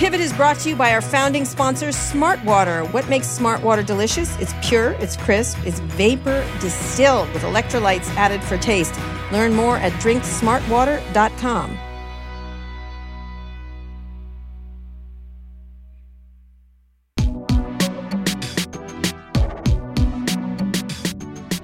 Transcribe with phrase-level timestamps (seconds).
[0.00, 2.84] Pivot is brought to you by our founding sponsor, Smart Water.
[2.84, 4.34] What makes Smart Water delicious?
[4.38, 8.98] It's pure, it's crisp, it's vapor distilled with electrolytes added for taste.
[9.30, 11.78] Learn more at drinksmartwater.com.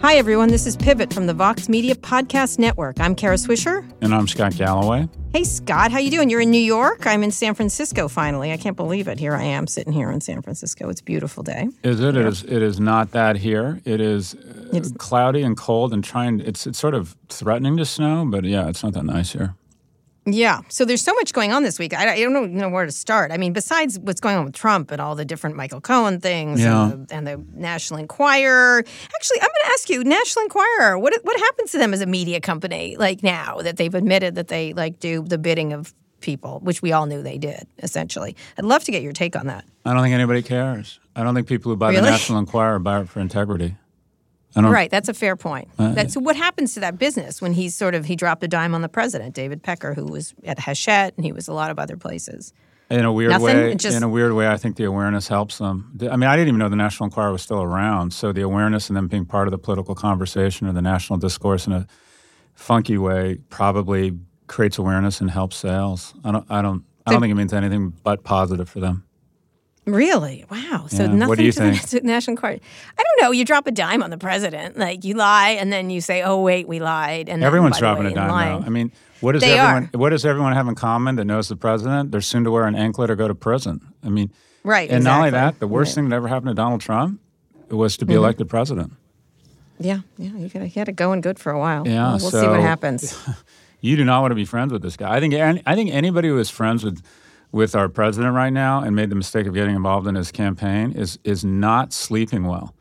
[0.06, 0.50] Hi, everyone.
[0.50, 3.00] This is Pivot from the Vox Media Podcast Network.
[3.00, 3.84] I'm Kara Swisher.
[4.00, 5.08] And I'm Scott Galloway.
[5.32, 5.90] Hey, Scott.
[5.90, 6.30] How you doing?
[6.30, 7.08] You're in New York.
[7.08, 8.06] I'm in San Francisco.
[8.06, 9.18] Finally, I can't believe it.
[9.18, 10.88] Here I am, sitting here in San Francisco.
[10.90, 11.70] It's a beautiful day.
[11.82, 12.14] Is it?
[12.14, 12.20] Yeah.
[12.20, 12.44] It is.
[12.44, 13.80] It is not that here.
[13.84, 16.38] It is uh, it's, cloudy and cold and trying.
[16.38, 19.56] It's it's sort of threatening to snow, but yeah, it's not that nice here.
[20.26, 20.62] Yeah.
[20.68, 21.94] So there's so much going on this week.
[21.94, 23.30] I, I don't know where to start.
[23.30, 26.60] I mean, besides what's going on with Trump and all the different Michael Cohen things
[26.60, 26.90] yeah.
[26.90, 28.80] and, the, and, the, National Enquirer.
[28.80, 32.06] Actually, I'm going to ask you, National Enquirer, what what happens to them as a
[32.06, 36.60] media company like now that they've admitted that they like do the bidding of people,
[36.60, 38.36] which we all knew they did essentially.
[38.58, 39.64] I'd love to get your take on that.
[39.84, 40.98] I don't think anybody cares.
[41.14, 42.02] I don't think people who buy really?
[42.02, 43.76] the National Enquirer buy it for integrity.
[44.56, 45.68] Right, that's a fair point.
[45.78, 48.74] Uh, that's what happens to that business when he's sort of he dropped a dime
[48.74, 51.78] on the president, David Pecker, who was at Hachette and he was a lot of
[51.78, 52.52] other places.
[52.88, 53.44] In a weird Nothing?
[53.44, 55.98] way, just, in a weird way, I think the awareness helps them.
[56.00, 58.88] I mean, I didn't even know the National Enquirer was still around, so the awareness
[58.88, 61.86] and them being part of the political conversation or the national discourse in a
[62.54, 66.14] funky way probably creates awareness and helps sales.
[66.24, 69.05] I don't, I don't, I don't think it means anything but positive for them.
[69.86, 70.44] Really?
[70.50, 70.86] Wow.
[70.88, 71.12] So yeah.
[71.12, 71.82] nothing what do you to think?
[71.82, 72.58] the National Enquirer.
[72.98, 73.30] I don't know.
[73.30, 74.76] You drop a dime on the president.
[74.76, 78.04] Like you lie and then you say, "Oh wait, we lied." And everyone's then, dropping
[78.06, 78.66] way, a dime now.
[78.66, 79.98] I mean, what does they everyone are.
[79.98, 82.10] what does everyone have in common that knows the president?
[82.10, 83.80] They're soon to wear an anklet or go to prison.
[84.04, 84.32] I mean,
[84.64, 84.90] right.
[84.90, 85.04] And exactly.
[85.04, 86.02] not only that, the worst right.
[86.02, 87.20] thing that ever happened to Donald Trump
[87.70, 88.18] was to be mm-hmm.
[88.18, 88.92] elected president.
[89.78, 90.30] Yeah, yeah.
[90.36, 91.86] You got he had it going good for a while.
[91.86, 93.16] Yeah, well, we'll so see what happens.
[93.80, 95.14] you do not want to be friends with this guy.
[95.14, 97.02] I think I think anybody who is friends with
[97.52, 100.92] with our president right now and made the mistake of getting involved in his campaign
[100.92, 102.74] is is not sleeping well.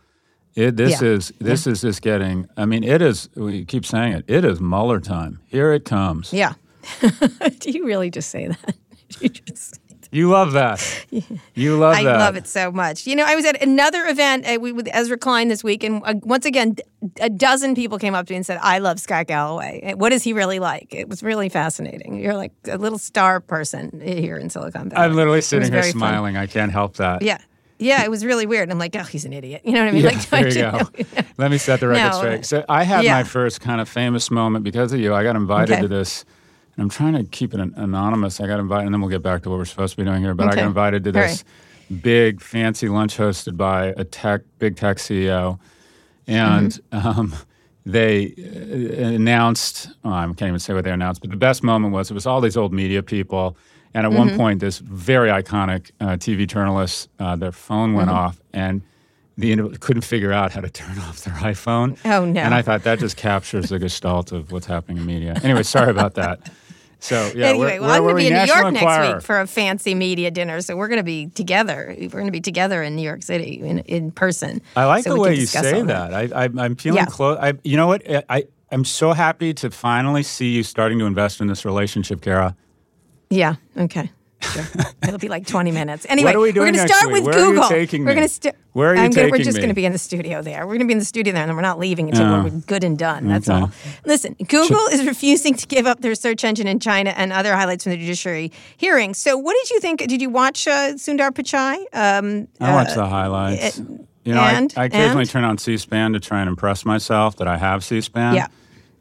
[0.55, 1.09] It, this yeah.
[1.09, 1.73] is this yeah.
[1.73, 2.47] is just getting.
[2.55, 3.29] I mean, it is.
[3.35, 4.25] We keep saying it.
[4.27, 5.41] It is Mueller time.
[5.47, 6.31] Here it comes.
[6.31, 6.53] Yeah.
[7.59, 8.75] Do you really just say that?
[9.19, 9.79] you just.
[10.15, 11.05] You love that.
[11.57, 12.15] You love I that.
[12.15, 13.07] I love it so much.
[13.07, 16.15] You know, I was at another event uh, with Ezra Klein this week, and uh,
[16.23, 16.75] once again,
[17.21, 19.93] a dozen people came up to me and said, "I love Scott Galloway.
[19.95, 22.19] What is he really like?" It was really fascinating.
[22.19, 25.05] You're like a little star person here in Silicon Valley.
[25.05, 26.35] I'm literally sitting here smiling.
[26.35, 26.43] Fun.
[26.43, 27.21] I can't help that.
[27.21, 27.37] Yeah.
[27.77, 28.69] Yeah, it was really weird.
[28.71, 29.61] I'm like, oh, he's an idiot.
[29.65, 30.03] You know what I mean?
[30.03, 30.71] Yeah, like, there you go.
[31.21, 31.27] Know?
[31.37, 32.17] Let me set the record no.
[32.17, 32.45] straight.
[32.45, 33.15] So I had yeah.
[33.15, 35.13] my first kind of famous moment because of you.
[35.13, 35.81] I got invited okay.
[35.81, 36.23] to this
[36.75, 38.41] and I'm trying to keep it anonymous.
[38.41, 40.21] I got invited, and then we'll get back to what we're supposed to be doing
[40.21, 40.33] here.
[40.33, 40.53] But okay.
[40.53, 41.43] I got invited to this
[41.89, 42.01] right.
[42.01, 45.57] big, fancy lunch hosted by a tech, big tech CEO,
[46.27, 47.07] and mm-hmm.
[47.07, 47.35] um,
[47.85, 49.89] they uh, announced.
[50.03, 52.25] Oh, I can't even say what they announced, but the best moment was it was
[52.25, 53.57] all these old media people,
[53.93, 54.19] and at mm-hmm.
[54.19, 58.17] one point, this very iconic uh, TV journalist, uh, their phone went mm-hmm.
[58.17, 58.81] off, and
[59.37, 61.97] the couldn't figure out how to turn off their iPhone.
[62.03, 62.41] Oh no!
[62.41, 65.39] And I thought that just captures the gestalt of what's happening in media.
[65.41, 66.51] Anyway, sorry about that.
[67.05, 69.03] So yeah, anyway, we're, well, I'm going to be in National New York Enquirer.
[69.03, 71.95] next week for a fancy media dinner, so we're going to be together.
[71.97, 74.59] We're going to be together in New York City in, in person.
[74.75, 76.09] I like so the way you say that.
[76.09, 76.33] that.
[76.33, 77.05] I, I, am feeling yeah.
[77.05, 77.37] close.
[77.39, 78.01] I, you know what?
[78.27, 82.55] I, I'm so happy to finally see you starting to invest in this relationship, Kara.
[83.29, 83.55] Yeah.
[83.77, 84.09] Okay.
[84.53, 84.63] Sure.
[85.03, 86.05] It'll be like 20 minutes.
[86.09, 87.23] Anyway, what are we doing are going to start week?
[87.25, 87.63] with Where Google.
[87.63, 89.57] Are you taking we're going to st- Where are you I'm taking gonna, We're just
[89.57, 90.61] going to be in the studio there.
[90.65, 92.43] We're going to be in the studio there, and then we're not leaving until Oh.
[92.43, 93.27] we're good and done.
[93.27, 93.59] That's Okay.
[93.59, 93.71] all.
[94.05, 97.83] Listen, Google is refusing to give up their search engine in China and other highlights
[97.83, 99.13] from the judiciary hearing.
[99.13, 99.99] So, what did you think?
[100.07, 101.75] Did you watch uh, Sundar Pichai?
[101.93, 103.79] Um, I watch uh, the highlights.
[103.79, 103.85] it-
[104.25, 105.29] you know, and- I, I occasionally and?
[105.29, 108.33] turn on C-SPAN to try and impress myself that I have C-SPAN.
[108.33, 108.47] Yeah.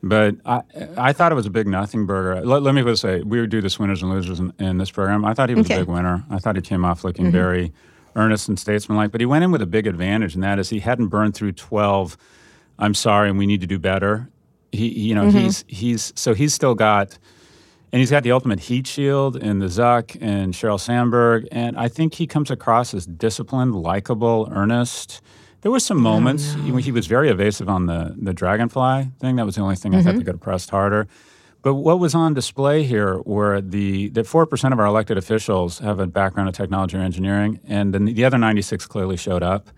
[0.06, 0.60] But I,
[0.98, 2.44] I thought it was a big nothing burger.
[2.44, 4.90] Let, let me just say, we would do this winners and losers in, in this
[4.90, 5.24] program.
[5.24, 5.76] I thought he was Okay.
[5.76, 6.24] a big winner.
[6.28, 7.32] I thought he came off looking Mm-hmm.
[7.32, 7.72] very
[8.14, 9.10] earnest and statesmanlike.
[9.12, 11.52] But he went in with a big advantage, and that is he hadn't burned through
[11.52, 12.16] twelve.
[12.78, 14.28] I'm sorry, and we need to do better.
[14.72, 15.38] He, he- you know, Mm-hmm.
[15.38, 17.18] he's he's so he's still got,
[17.92, 21.88] and he's got the ultimate heat shield in the Zuck and Sheryl Sandberg, and I
[21.88, 25.22] think he comes across as disciplined, likable, earnest.
[25.64, 29.36] There were some moments oh, he, he was very evasive on the the dragonfly thing.
[29.36, 31.08] That was the only thing I thought they could have pressed harder.
[31.62, 35.78] But what was on display here were the that four percent of our elected officials
[35.78, 39.42] have a background in technology or engineering, and then the other ninety six clearly showed
[39.42, 39.70] up.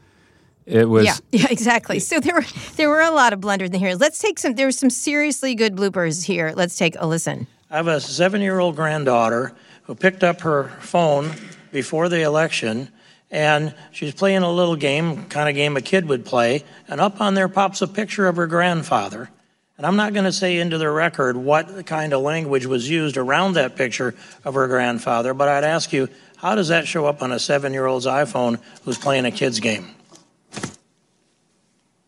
[0.65, 2.01] It was Yeah, yeah, exactly.
[2.01, 3.95] So there were there were a lot of blunders in here.
[3.95, 4.57] Let's take some.
[4.57, 6.53] There were some seriously good bloopers here.
[6.57, 7.47] Let's take a listen.
[7.71, 9.55] I have a seven year old granddaughter
[9.85, 11.31] who picked up her phone
[11.71, 12.91] before the election
[13.31, 17.21] and she's playing a little game, kind of game a kid would play, and up
[17.21, 19.31] on there pops a picture of her grandfather.
[19.77, 23.17] And I'm not going to say into the record what kind of language was used
[23.17, 24.15] around that picture
[24.45, 27.73] of her grandfather, but I'd ask you, How does that show up on a seven
[27.73, 29.91] year old's iPhone who's playing a kid's game?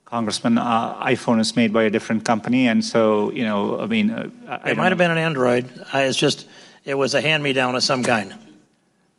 [0.06, 4.10] Congressman, uh, iPhone is made by a different company, and so you know, I mean,
[4.10, 5.68] uh, I it might have been an Android.
[5.92, 6.48] I, it's just
[6.86, 8.34] it was a hand me down of some kind.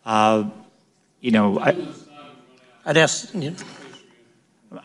[0.04, 0.50] Uh,
[1.21, 1.75] you know, I,
[2.86, 3.33] I'd ask.
[3.33, 3.56] You know,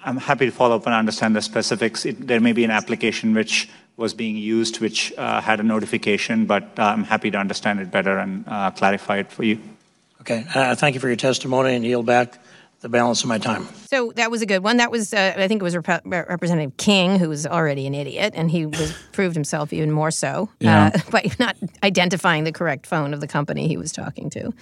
[0.05, 2.05] I'm happy to follow up and understand the specifics.
[2.07, 6.47] It, there may be an application which was being used which uh, had a notification,
[6.47, 9.61] but uh, I'm happy to understand it better and uh, clarify it for you.
[10.23, 10.45] Okay.
[10.55, 12.41] Uh, thank you for your testimony and yield back
[12.81, 13.67] the balance of my time.
[13.87, 14.79] So that was a good one.
[14.79, 18.35] That was, uh, I think it was Rep- Representative King, who was already an idiot,
[18.37, 20.91] and he was proved himself even more so Yeah.
[20.95, 24.53] uh, by not identifying the correct phone of the company he was talking to.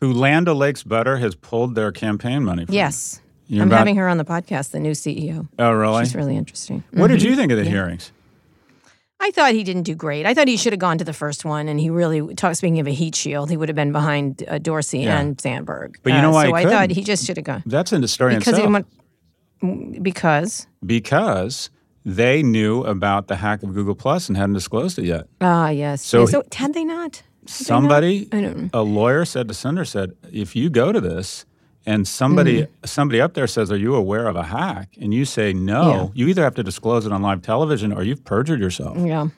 [0.00, 2.74] Who Land O'Lakes Butter has pulled their campaign money from.
[2.74, 3.20] Yes.
[3.46, 5.48] You're I'm about- having her on the podcast, the new CEO.
[5.58, 6.04] Oh, really?
[6.04, 6.82] She's really interesting.
[6.92, 8.12] What did you think of the hearings?
[9.22, 10.24] I thought he didn't do great.
[10.24, 12.80] I thought he should have gone to the first one, and he really, talk, speaking
[12.80, 15.20] of a heat shield, he would have been behind uh, Dorsey Yeah.
[15.20, 15.98] and Sandberg.
[16.02, 16.96] But you know Uh, why So he I thought couldn't?
[16.96, 18.72] he just should have gone That's in the story because he itself.
[19.62, 20.02] didn't want.
[20.02, 21.68] Because because
[22.06, 25.26] they knew about the hack of Google Plus and hadn't disclosed it yet.
[25.42, 26.00] ah yes.
[26.02, 27.22] So Yeah, he- so had they not?
[27.50, 27.82] Had they not?
[27.82, 31.44] Somebody, I don't a lawyer said to Senator said, if you go to this
[31.86, 32.86] and somebody Mm-hmm.
[32.86, 36.28] somebody up there says, "Are you aware of a hack?" and you say no, you
[36.28, 38.98] either have to disclose it on live television or you've perjured yourself.
[38.98, 39.28] Yeah.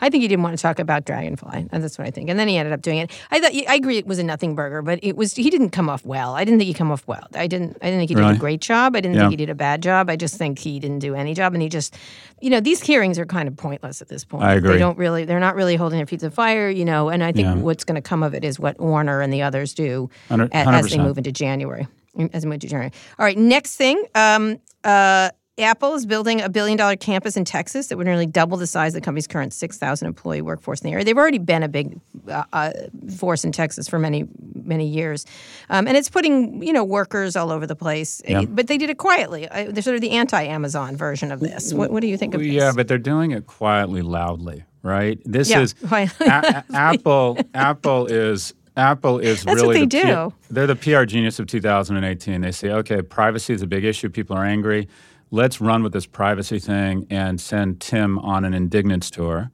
[0.00, 1.68] I think he didn't want to talk about Dragonfly.
[1.70, 2.30] and That's what I think.
[2.30, 3.10] And then he ended up doing it.
[3.30, 5.88] I thought I agree it was a nothing burger, but it was he didn't come
[5.88, 6.34] off well.
[6.34, 7.26] I didn't think he come off well.
[7.34, 8.36] I didn't I didn't think he did Really?
[8.36, 8.96] a great job.
[8.96, 9.22] I didn't Yeah.
[9.22, 10.08] think he did a bad job.
[10.10, 11.96] I just think he didn't do any job and he just
[12.40, 14.44] you know, these hearings are kind of pointless at this point.
[14.44, 14.72] I agree.
[14.72, 17.22] They don't really they're not really holding their feet to the fire, you know, and
[17.22, 17.54] I think Yeah.
[17.56, 20.56] what's going to come of it is what Warner and the others do Hundred- a-
[20.56, 21.86] as they move into January.
[22.32, 22.90] As we move to January.
[23.18, 24.02] All right, next thing.
[24.16, 28.56] Um, uh, Apple is building a billion dollar campus in Texas that would nearly double
[28.56, 31.04] the size of the company's current 6,000 employee workforce in the area.
[31.04, 32.72] They've already been a big uh, uh,
[33.16, 35.26] force in Texas for many, many years.
[35.68, 38.20] Um, and it's putting, you know, workers all over the place.
[38.26, 38.44] Yeah.
[38.44, 39.48] But they did it quietly.
[39.48, 41.72] Uh, they're sort of the anti Amazon version of this.
[41.72, 42.50] What, what do you think of this?
[42.50, 45.20] Yeah, but they're doing it quietly, loudly, right?
[45.24, 45.74] This Yeah, is.
[45.90, 47.38] A- A- Apple.
[47.54, 50.32] Apple is Apple is That's what really they the P- do.
[50.50, 52.40] they're the PR genius of 2018.
[52.40, 54.08] They say, okay, privacy is a big issue.
[54.08, 54.88] People are angry.
[55.30, 59.50] Let's run with this privacy thing and send Tim on an indignance tour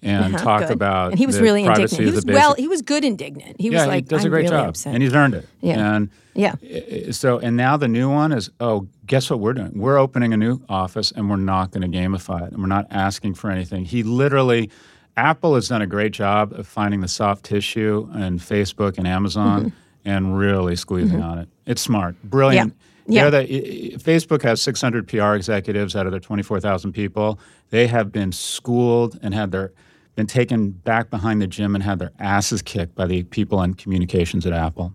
[0.00, 0.70] and Uh-huh, talk good.
[0.70, 1.10] about.
[1.10, 1.90] And he was really indignant.
[1.92, 2.54] He was well.
[2.54, 3.60] He was good indignant.
[3.60, 4.94] He yeah, was like, he does a great really job, upset.
[4.94, 5.48] and he's earned it.
[5.60, 5.94] Yeah.
[5.96, 7.10] And yeah.
[7.10, 9.72] so, and now the new one is, oh, guess what we're doing?
[9.74, 12.86] We're opening a new office, and we're not going to gamify it, and we're not
[12.90, 13.84] asking for anything.
[13.86, 14.70] He literally,
[15.16, 19.58] Apple has done a great job of finding the soft tissue and Facebook and Amazon,
[19.64, 20.08] Mm-hmm.
[20.08, 21.48] and really squeezing on it.
[21.66, 22.72] It's smart, brilliant.
[22.78, 22.84] Yeah.
[23.08, 27.38] They're the, i- i- Facebook has 600 PR executives out of their 24,000 people.
[27.70, 29.72] They have been schooled and had their
[30.14, 33.74] been taken back behind the gym and had their asses kicked by the people in
[33.74, 34.92] communications at Apple.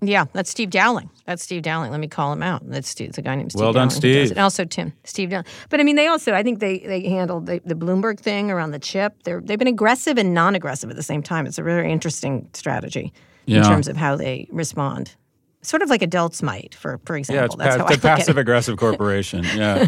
[0.00, 1.10] Yeah, that's Steve Dowling.
[1.26, 1.90] That's Steve Dowling.
[1.90, 2.62] Let me call him out.
[2.68, 4.30] That's Steve, it's a guy named Steve Well done, Dowling who Steve.
[4.32, 5.46] And also Tim, Steve Dowling.
[5.70, 8.70] But I mean, they also, I think they they handled the, the Bloomberg thing around
[8.72, 9.14] the chip.
[9.24, 11.46] They're they've been aggressive and non-aggressive at the same time.
[11.46, 13.12] It's a very interesting strategy
[13.46, 15.14] in terms of how they respond.
[15.62, 17.40] Sort of like adults might, for for example.
[17.40, 19.44] Yeah, it's that's pa- how I the passive aggressive corporation.
[19.56, 19.86] Yeah.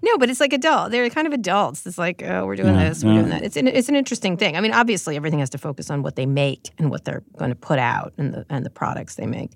[0.00, 0.92] No, but it's like adult.
[0.92, 1.84] They're kind of adults.
[1.86, 3.18] It's like, oh, we're doing Yeah, this, we're yeah.
[3.18, 3.42] doing that.
[3.42, 4.56] It's an, it's an interesting thing.
[4.56, 7.50] I mean, obviously, everything has to focus on what they make and what they're going
[7.50, 9.50] to put out and the and the products they make.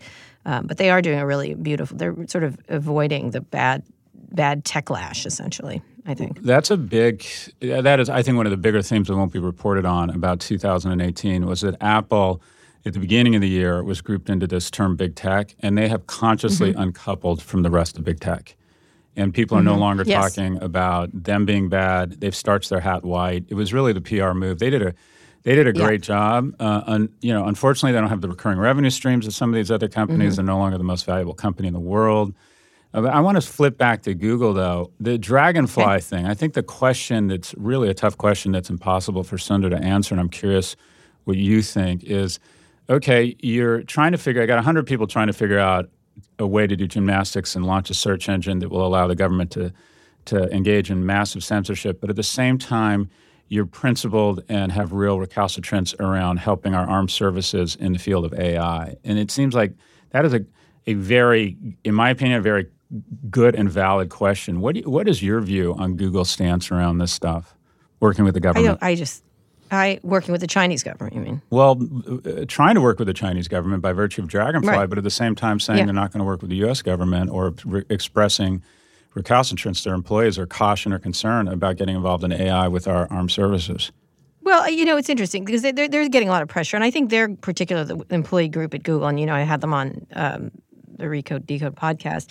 [0.44, 1.96] Um, but they are doing a really beautiful.
[1.96, 3.84] They're sort of avoiding the bad
[4.32, 5.80] bad techlash, essentially.
[6.06, 6.42] I think.
[6.42, 7.24] That's a big.
[7.60, 10.40] That is, I think, one of the bigger themes that won't be reported on about
[10.40, 12.40] 2018 was that Apple,
[12.86, 15.88] at the beginning of the year, was grouped into this term big tech, and they
[15.88, 16.80] have consciously Mm-hmm.
[16.82, 18.56] uncoupled from the rest of big tech.
[19.16, 20.10] And people are no longer Mm-hmm.
[20.10, 20.34] Yes.
[20.34, 22.20] talking about them being bad.
[22.20, 23.44] They've starched their hat white.
[23.48, 24.58] It was really the PR move.
[24.58, 24.94] They did a.
[25.42, 25.86] They did a Yeah.
[25.86, 26.54] great job.
[26.60, 29.54] Uh, un, you know, unfortunately, they don't have the recurring revenue streams of some of
[29.54, 30.32] these other companies.
[30.34, 30.46] Mm-hmm.
[30.46, 32.34] They're no longer the most valuable company in the world.
[32.92, 34.90] Uh, I want to flip back to Google, though.
[35.00, 39.38] The Dragonfly thing, I think the question that's really a tough question that's impossible for
[39.38, 40.76] Sundar to answer, and I'm curious
[41.24, 42.38] what you think is
[42.90, 45.88] okay, you're trying to figure, I got 100 people trying to figure out
[46.38, 49.52] a way to do gymnastics and launch a search engine that will allow the government
[49.52, 49.72] to,
[50.26, 52.00] to engage in massive censorship.
[52.00, 53.08] But at the same time,
[53.48, 58.34] you're principled and have real recalcitrance around helping our armed services in the field of
[58.34, 58.96] AI.
[59.04, 59.72] And it seems like
[60.10, 60.44] that is a,
[60.86, 62.66] a very, in my opinion, a very
[63.30, 64.60] good and valid question.
[64.60, 67.54] What, do you, what is your view on Google's stance around this stuff,
[68.00, 68.66] working with the government?
[68.80, 68.82] don't.
[68.82, 69.24] I just.
[69.70, 71.14] I working with the Chinese government.
[71.14, 71.42] You mean?
[71.50, 71.80] Well,
[72.26, 74.88] uh, trying to work with the Chinese government by virtue of Dragonfly, Right.
[74.88, 75.84] but at the same time saying Yeah.
[75.86, 76.82] they're not going to work with the U.S.
[76.82, 78.62] government or re- expressing
[79.14, 83.06] recalcitrance to their employees or caution or concern about getting involved in AI with our
[83.10, 83.90] armed services.
[84.42, 86.76] Well, you know, it's interesting because they- they're, they're getting a lot of pressure.
[86.76, 89.60] And I think their particular the employee group at Google, and, you know, I had
[89.60, 90.50] them on um,
[91.00, 92.28] the Recode Decode podcast,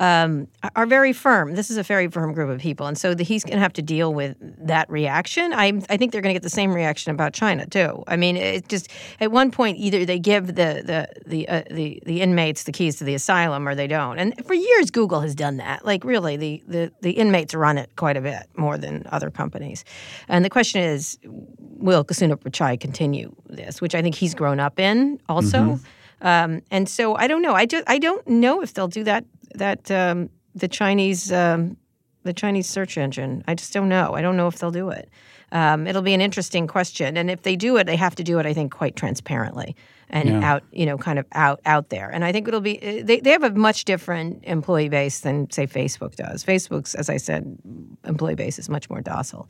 [0.00, 1.54] um, are very firm.
[1.54, 2.86] This is a very firm group of people.
[2.86, 4.36] And so the, he's going to have to deal with
[4.66, 5.52] that reaction.
[5.52, 8.02] I, I think they're going to get the same reaction about China, too.
[8.06, 8.88] I mean, it just,
[9.20, 12.96] at one point, either they give the, the, the, uh, the, the inmates the keys
[12.96, 14.18] to the asylum or they don't.
[14.18, 15.84] And for years, Google has done that.
[15.84, 19.84] Like, really, the, the, the inmates run it quite a bit more than other companies.
[20.28, 24.78] And the question is, will Kasuna Pichai continue this, which I think he's grown up
[24.78, 25.80] in also.
[26.22, 27.54] Um, and so I don't know.
[27.54, 29.24] I just I don't know if they'll do that
[29.54, 31.76] that um, the Chinese um,
[32.22, 33.42] the Chinese search engine.
[33.48, 34.14] I just don't know.
[34.14, 35.10] I don't know if they'll do it.
[35.50, 38.38] Um, it'll be an interesting question, and if they do it, they have to do
[38.38, 38.46] it.
[38.46, 39.76] I think quite transparently
[40.08, 40.52] and Yeah.
[40.52, 42.08] out, you know, kind of out out there.
[42.08, 45.66] And I think it'll be they they have a much different employee base than say
[45.66, 46.44] Facebook does.
[46.44, 47.58] Facebook's, as I said,
[48.04, 49.48] employee base is much more docile.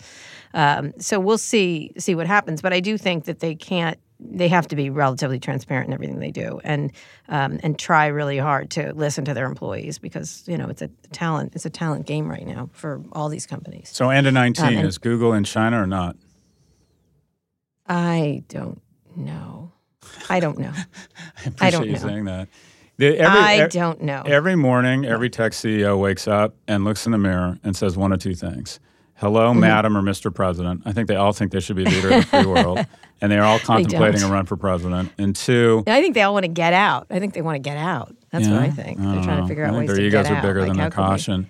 [0.54, 2.62] Um, so we'll see see what happens.
[2.62, 3.98] But I do think that they can't.
[4.24, 6.92] They have to be relatively transparent in everything they do, and
[7.28, 10.88] um, and try really hard to listen to their employees because you know it's a
[11.12, 13.90] talent it's a talent game right now for all these companies.
[13.92, 16.16] So, end of 19, Um, and- is Google in China or not?
[17.86, 18.80] I don't
[19.16, 19.72] know.
[20.30, 20.72] I don't know.
[21.44, 21.98] I appreciate don't you know.
[21.98, 22.48] saying that.
[22.98, 24.22] The- every, I don't know.
[24.24, 28.12] Every morning, every tech CEO wakes up and looks in the mirror and says one
[28.12, 28.78] of two things.
[29.22, 29.60] Hello, Mm-hmm.
[29.60, 30.34] Madam or Mr.
[30.34, 30.82] President.
[30.84, 32.84] I think they all think they should be leader of the free world,
[33.20, 35.12] and they're all contemplating a run for president.
[35.16, 37.06] And two, I think they all want to get out.
[37.08, 38.14] I think they want to get out.
[38.30, 38.98] That's what I think.
[38.98, 39.42] They're trying know.
[39.42, 40.42] to figure I out ways their to egos get are out.
[40.42, 41.48] bigger Like, than their we- caution.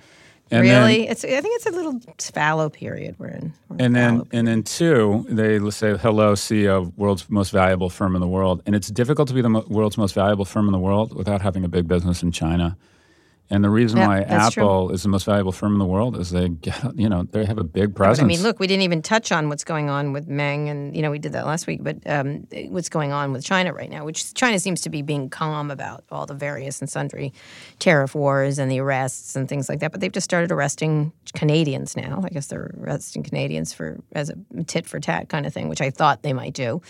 [0.51, 0.99] And really?
[1.05, 1.25] Then, it's.
[1.25, 1.99] I think it's a little
[2.35, 3.55] fallow period we're in.
[3.71, 4.29] We're and then, period.
[4.35, 8.63] and then two, they say, "Hello, CEO of world's most valuable firm in the world."
[8.67, 11.41] And it's difficult to be the mo- world's most valuable firm in the world without
[11.41, 12.77] having a big business in China.
[13.51, 14.63] And the reason Yeah, why that's true.
[14.63, 17.45] Apple is the most valuable firm in the world is they get, you know, they
[17.45, 18.25] have a big presence.
[18.25, 21.03] I mean, look, we didn't even touch on what's going on with Meng, and you
[21.03, 21.83] know we did that last week.
[21.83, 25.29] But um, what's going on with China right now, which China seems to be being
[25.29, 27.33] calm about all the various and sundry
[27.79, 29.93] tariff wars and the arrests and things like that.
[29.93, 32.21] But they've just started arresting Canadians now.
[32.25, 35.81] I guess they're arresting Canadians for as a tit for tat kind of thing, which
[35.81, 36.83] I thought they might do.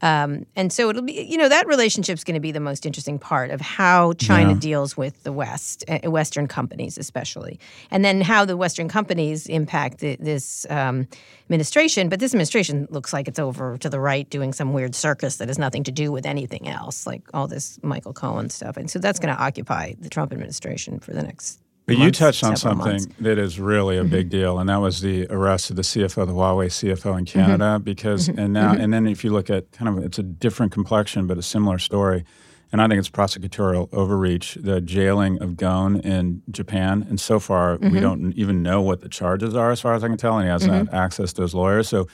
[0.00, 3.18] Um, and so it'll be, you know, that relationship's going to be the most interesting
[3.18, 7.58] part of how China deals with the West, uh, Western companies especially,
[7.90, 11.08] and then how the Western companies impact the, this um,
[11.46, 12.08] administration.
[12.08, 15.48] But this administration looks like it's over to the right doing some weird circus that
[15.48, 18.76] has nothing to do with anything else, like all this Michael Cohen stuff.
[18.76, 21.60] And so that's going to occupy the Trump administration for the next.
[21.88, 23.06] But you touched on something months.
[23.06, 23.24] Mm-hmm.
[23.24, 26.32] that is really a big deal, and that was the arrest of the CFO, the
[26.32, 27.40] Huawei CFO in Mm-hmm.
[27.40, 27.78] Canada.
[27.82, 31.26] Because and now and then if you look at kind of it's a different complexion,
[31.26, 32.24] but a similar story.
[32.70, 37.06] And I think it's prosecutorial overreach, the jailing of Ghosn in Japan.
[37.08, 37.94] And so far, Mm-hmm.
[37.94, 40.44] we don't even know what the charges are, as far as I can tell, and
[40.44, 41.88] he hasn't had access to his lawyers.
[41.88, 42.06] So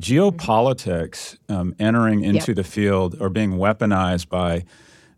[0.00, 2.56] geopolitics um, entering into Yep.
[2.56, 4.64] the field or being weaponized by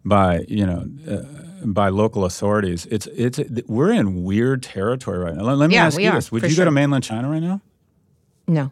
[0.04, 1.22] by you know uh,
[1.64, 2.86] by local authorities.
[2.90, 5.42] It's it's we're in weird territory right now.
[5.44, 7.42] Let, let me Yeah, ask you are, this: Would you go to mainland China right
[7.42, 7.60] now?
[8.46, 8.70] No,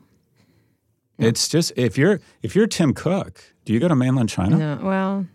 [1.18, 4.56] It's just if you're if you're Tim Cook, do you go to mainland China?
[4.56, 4.78] no.
[4.84, 5.26] Well,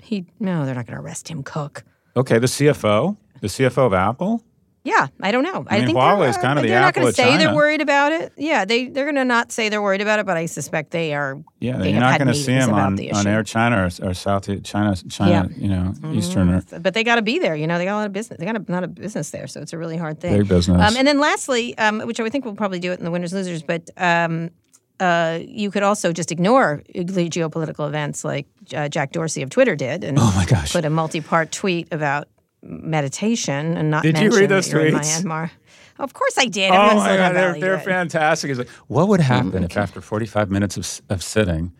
[0.00, 1.42] he no, they're not going to arrest him.
[1.42, 1.84] Cook.
[2.16, 4.42] Okay, the CFO, the CFO of Apple.
[4.84, 5.64] Yeah, I don't know.
[5.68, 7.54] I, mean, think Huawei's they're, kind of uh, the they're not going to say they're
[7.54, 8.32] worried about it.
[8.36, 11.14] Yeah, they they're going to not say they're worried about it, but I suspect they
[11.14, 11.40] are.
[11.60, 13.24] Yeah, they have not going to see about on, the on.
[13.28, 15.42] Air China or, or South China, China, Yeah.
[15.44, 15.62] Mm-hmm.
[15.62, 16.50] you know, Eastern.
[16.50, 17.54] Or, But they got to be there.
[17.54, 18.40] You know, they got a lot of business.
[18.40, 20.36] They got a lot of business there, so it's a really hard thing.
[20.36, 20.80] Big business.
[20.80, 23.12] Um, and then lastly, um, which I would think we'll probably do it in the
[23.12, 24.50] winners losers, but um,
[24.98, 30.04] uh, you could also just ignore geopolitical events like uh, Jack Dorsey of Twitter did,
[30.04, 30.72] and Oh my gosh.
[30.72, 32.28] put a multi-part tweet about
[32.62, 35.22] meditation and not Did you read those that you're tweets?
[35.22, 35.50] Myanmar.
[35.98, 36.70] Of course I did.
[36.70, 38.50] Oh my God, they're, they're fantastic.
[38.50, 41.72] It's like, what would happen if after 45 minutes of, of sitting,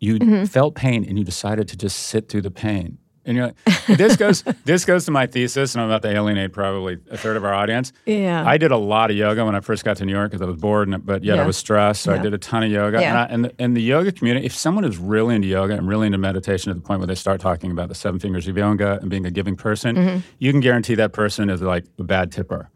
[0.00, 0.44] you Mm-hmm.
[0.44, 2.98] felt pain and you decided to just sit through the pain?
[3.28, 6.52] And you're like, this goes, this goes to my thesis, and I'm about to alienate
[6.52, 7.92] probably a third of our audience.
[8.06, 8.42] Yeah.
[8.44, 10.46] I did a lot of yoga when I first got to New York because I
[10.46, 12.02] was bored, and, but yet I was stressed.
[12.02, 13.00] So I did a ton of yoga.
[13.00, 13.08] Yeah.
[13.10, 15.86] And, I, and, the, and the yoga community, if someone is really into yoga and
[15.86, 18.56] really into meditation to the point where they start talking about the seven fingers of
[18.56, 20.18] yoga and being a giving person, Mm-hmm.
[20.38, 22.70] you can guarantee that person is like a bad tipper.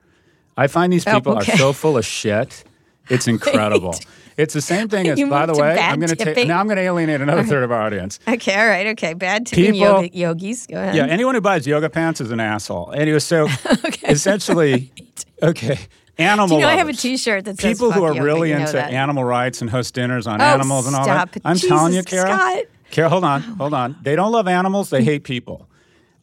[0.57, 1.53] I find these people Oh, okay.
[1.53, 2.65] are so full of shit.
[3.09, 3.95] It's incredible.
[4.37, 6.59] It's the same thing as, by the way, I'm going to take now.
[6.61, 8.19] I'm going to alienate another third of our audience.
[8.27, 9.15] Okay, all right, okay.
[9.15, 10.67] Bad tipping People- yoga, yogis.
[10.67, 10.95] Go ahead.
[10.95, 12.93] Yeah, anyone who buys yoga pants is an asshole.
[12.95, 13.49] Anyway, so
[13.85, 14.09] okay.
[14.09, 14.93] essentially,
[15.43, 15.79] okay,
[16.19, 16.49] animal.
[16.49, 17.01] Do you know I have a lovers.
[17.03, 18.93] T-shirt that says People who are yoga," really into that.
[18.93, 21.37] animal rights and host dinners on Oh, animals and all that.
[21.37, 21.43] it.
[21.45, 22.65] I'm telling you, Jesus, Kara.
[22.91, 23.11] Scott.
[23.11, 23.55] Hold on, oh.
[23.55, 23.97] hold on.
[24.03, 24.91] They don't love animals.
[24.91, 25.69] They hate people.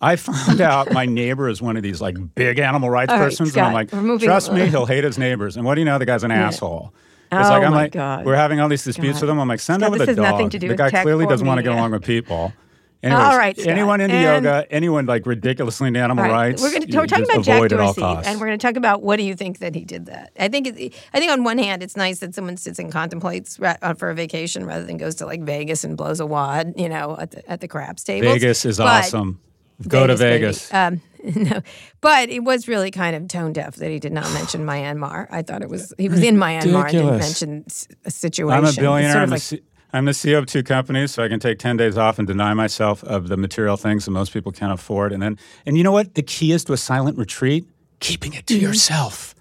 [0.01, 3.25] I found out my neighbor is one of these like big animal rights All right,
[3.25, 3.89] persons, and I'm like,
[4.21, 5.57] trust me, he'll hate his neighbors.
[5.57, 5.97] And what do you know?
[5.97, 6.93] The guy's an asshole.
[7.31, 8.25] It's Oh like I'm my like God.
[8.25, 9.21] we're having all these disputes God.
[9.21, 9.39] with him.
[9.39, 10.31] I'm like, send Scott, over this the has dog.
[10.33, 12.53] nothing to do the guy clearly doesn't want to get along with people.
[13.01, 13.71] Anyways, All right, Scott.
[13.71, 16.31] anyone into And- yoga, anyone like ridiculously into animal right.
[16.33, 18.67] rights, We're, gonna, we're talking about Jack avoid at all Dorsey, and we're going to
[18.67, 20.31] talk about what do you think that he did that.
[20.37, 23.57] I think it, I think on one hand, it's nice that someone sits and contemplates
[23.61, 26.89] uh, for a vacation rather than goes to like Vegas and blows a wad, you
[26.89, 28.27] know, at the, at the craps table.
[28.33, 29.39] Vegas is But- awesome.
[29.87, 30.15] Go to.
[30.15, 30.73] Vegas.
[30.73, 31.01] Um,
[31.35, 31.61] no,
[32.01, 35.27] but it was really kind of tone deaf that he did not mention Myanmar.
[35.29, 37.65] I thought it was he was in Myanmar and didn't mention
[38.05, 38.57] a situation.
[38.65, 39.11] I'm a billionaire.
[39.13, 41.59] Sort I'm, the like, C- I'm the CEO of two companies, so I can take
[41.59, 45.11] 10 days off and deny myself of the material things that most people can't afford.
[45.11, 46.13] And then, and you know what?
[46.15, 47.67] The key is to a silent retreat,
[47.99, 48.63] keeping it to Mm-hmm.
[48.63, 49.35] yourself.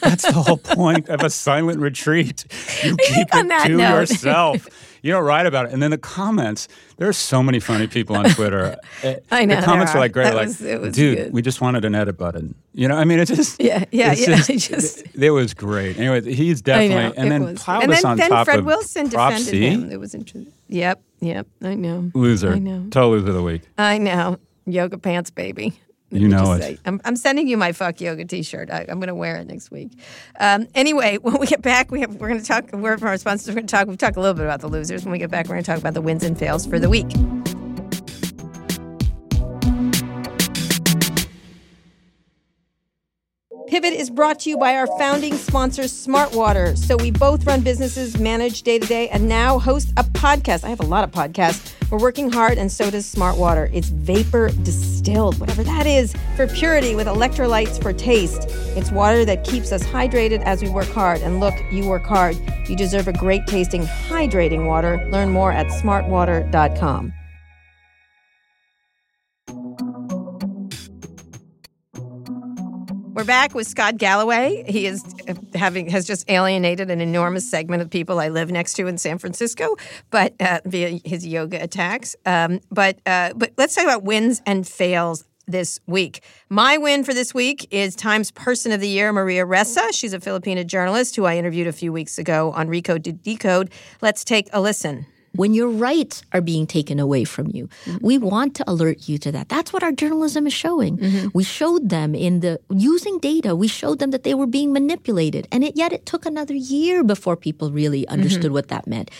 [0.00, 2.44] That's the whole point of a silent retreat.
[2.82, 3.68] You keep it to note-
[4.00, 4.66] yourself.
[5.02, 5.72] You don't write about it.
[5.72, 8.76] And then the comments, there are so many funny people on Twitter.
[9.30, 10.00] I know, The comments are are.
[10.00, 11.32] like great, like, was- was dude, good.
[11.32, 12.54] we just wanted an edit button.
[12.72, 15.54] You know, I mean, it just, Yeah, yeah, it's yeah, Just, it just- it was
[15.54, 15.98] great.
[15.98, 17.58] Anyway, he's definitely, know, and then and
[17.92, 19.66] then, on then top Fred of Wilson defended C.
[19.66, 19.90] him.
[19.90, 20.52] It was interesting.
[20.68, 21.46] Yep, yep.
[21.62, 22.10] I know.
[22.14, 22.52] Loser.
[22.52, 22.86] I know.
[22.90, 23.62] Total loser of the week.
[23.78, 24.38] I know.
[24.66, 25.72] Yoga pants, baby.
[26.10, 26.62] You know it.
[26.62, 26.78] say.
[26.84, 28.70] I'm, I'm sending you my fuck yoga T-shirt.
[28.70, 29.92] I, I'm going to wear it next week.
[30.38, 32.72] Um, anyway, when we get back, we have we're going to talk.
[32.72, 33.48] Word from our sponsors.
[33.48, 33.86] We're going to talk.
[33.86, 35.04] We've talked a little bit about the losers.
[35.04, 36.88] When we get back, we're going to talk about the wins and fails for the
[36.88, 37.08] week.
[43.68, 46.76] Pivot is brought to you by our founding sponsor, Smartwater.
[46.76, 50.64] So we both run businesses, manage day to day, and now host a podcast.
[50.64, 51.79] I have a lot of podcasts.
[51.90, 53.68] We're working hard, and so does Smartwater.
[53.72, 58.46] It's vapor distilled, whatever that is, for purity with electrolytes for taste.
[58.76, 61.20] It's water that keeps us hydrated as we work hard.
[61.20, 62.36] And look, you work hard.
[62.68, 65.08] You deserve a great tasting, hydrating water.
[65.10, 67.12] Learn more at smartwater.com.
[73.20, 74.64] We're back with Scott Galloway.
[74.66, 75.04] He is
[75.54, 79.18] having has just alienated an enormous segment of people I live next to in San
[79.18, 79.76] Francisco,
[80.08, 82.16] but uh, via his yoga attacks.
[82.24, 86.22] Um, but uh, but let's talk about wins and fails this week.
[86.48, 89.92] My win for this week is Times Person of the Year, Maria Ressa.
[89.92, 93.70] She's a Filipina journalist who I interviewed a few weeks ago on Recode to Decode.
[94.00, 95.04] Let's take a listen.
[95.32, 97.68] When your rights are being taken away from you.
[97.84, 98.06] Mm-hmm.
[98.06, 99.48] We want to alert you to that.
[99.48, 100.98] That's what our journalism is showing.
[100.98, 101.28] Mm-hmm.
[101.34, 105.46] We showed them in the using data, we showed them that they were being manipulated.
[105.52, 108.12] And it, yet it took another year before people really mm-hmm.
[108.12, 109.10] understood what that meant.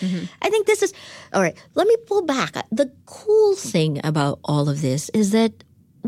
[0.43, 0.93] I think this is
[1.33, 1.57] all right.
[1.75, 2.55] Let me pull back.
[2.71, 5.53] The cool thing about all of this is that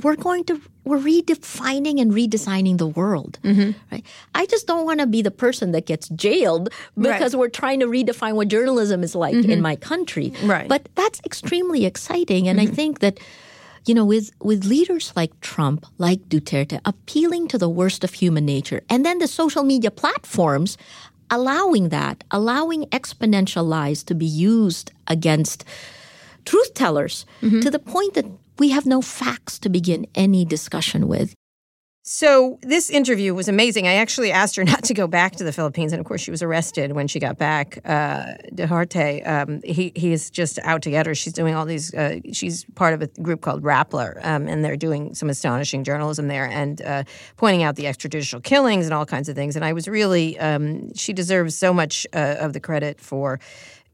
[0.03, 3.73] we're going to we're redefining and redesigning the world mm-hmm.
[3.91, 4.05] right?
[4.35, 7.87] I just don't want to be the person that gets jailed because we're trying to
[7.87, 9.61] redefine what journalism is like in mm-hmm.
[9.61, 10.33] my country.
[10.43, 10.69] Right.
[10.69, 12.75] but that's extremely exciting and i mm-hmm.
[12.75, 13.19] think that
[13.87, 18.45] you know with with leaders like trump like duterte appealing to the worst of human
[18.45, 20.77] nature and then the social media platforms
[21.31, 25.65] allowing that allowing exponential lies to be used against
[26.45, 28.27] truth tellers to the point that
[28.59, 31.35] we have no facts to begin any discussion with.
[32.05, 33.87] So this interview was amazing.
[33.87, 36.33] I actually asked her not to go back to the Philippines, and of course, she
[36.33, 37.79] was arrested when she got back.
[37.85, 41.15] Uh, Duterte, um, he he is just out to get her.
[41.15, 41.95] She's doing all these.
[41.95, 46.27] Uh, she's part of a group called Rappler, um, and they're doing some astonishing journalism
[46.27, 47.05] there and uh,
[47.37, 49.55] pointing out the extrajudicial killings and all kinds of things.
[49.55, 53.39] And I was really, um, she deserves so much uh, of the credit for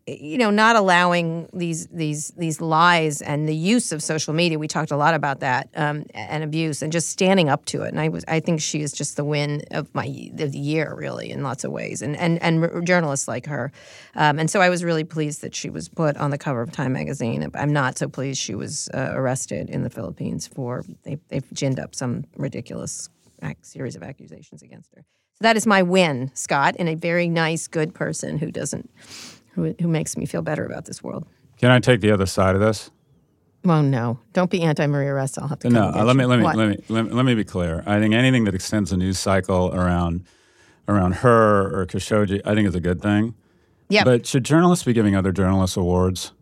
[0.08, 4.58] you know not allowing these these these lies and the use of social media.
[4.58, 7.88] We talked a lot about that um, and abuse and just standing up to it.
[7.88, 10.04] And i was i think she is just the win of my
[10.38, 12.02] of the year really in lots of ways.
[12.02, 13.70] And and and journalists like her.
[14.14, 16.72] Um, and so i was really pleased that she was put on the cover of
[16.72, 17.48] time magazine.
[17.54, 21.78] I'm not so pleased she was uh, arrested in the philippines for they, they've ginned
[21.78, 23.08] up some ridiculous
[23.42, 25.04] ac- series of accusations against her.
[25.34, 28.90] So that is my win scott and a very nice good person who doesn't
[29.58, 31.26] who, who makes me feel better about this world.
[31.58, 32.90] Can I take the other side of this?
[33.64, 35.42] Well, no, don't be anti Maria Ressa.
[35.42, 35.68] I'll have to.
[35.68, 37.44] No, come and get let me let me, let me let me let me be
[37.44, 37.82] clear.
[37.86, 40.24] I think anything that extends the news cycle around
[40.86, 43.34] around her or Khashoggi, I think is a good thing.
[43.88, 44.04] Yeah.
[44.04, 46.32] But should journalists be giving other journalists awards?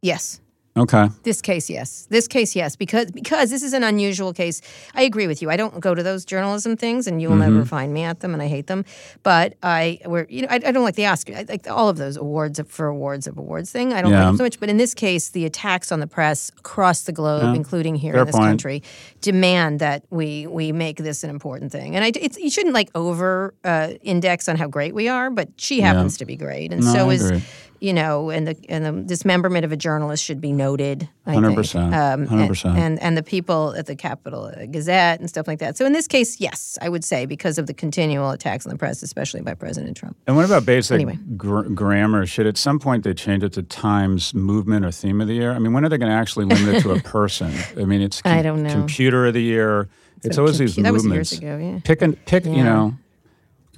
[0.00, 0.40] Yes.
[0.78, 1.08] Okay.
[1.24, 2.06] This case, yes.
[2.10, 4.60] This case, yes, because because this is an unusual case.
[4.94, 5.50] I agree with you.
[5.50, 7.54] I don't go to those journalism things, and you will Mm-hmm.
[7.54, 8.84] never find me at them, and I hate them.
[9.22, 11.96] But I, were you know, I, I don't like the Oscar, I like all of
[11.96, 13.92] those awards for awards of awards thing.
[13.92, 14.60] I don't like them so much.
[14.60, 18.20] But in this case, the attacks on the press across the globe, including here Fair
[18.22, 18.48] in this point.
[18.48, 18.82] country,
[19.20, 21.96] demand that we we make this an important thing.
[21.96, 25.48] And I, it's, you shouldn't like over uh, index on how great we are, but
[25.56, 27.42] she happens to be great, and No, so is
[27.80, 31.08] you know, and the and the dismemberment of a journalist should be noted.
[31.26, 31.44] I think.
[31.44, 32.64] 100%, Um, 100%.
[32.70, 35.76] And, and and the people at the Capitol Gazette and stuff like that.
[35.76, 38.78] So in this case, yes, I would say because of the continual attacks on the
[38.78, 40.16] press, especially by President Trump.
[40.26, 41.18] And what about basic Anyway.
[41.36, 42.26] gr- grammar?
[42.26, 45.52] Should at some point they change it to Times movement or theme of the year?
[45.52, 47.52] I mean, when are they going to actually limit it to a person?
[47.76, 48.70] I mean, it's I don't know.
[48.72, 49.88] computer of the year.
[50.24, 51.32] It's always these compu- that was movements.
[51.32, 51.80] years ago, yeah.
[51.84, 52.44] Pick a pick.
[52.44, 52.94] You know,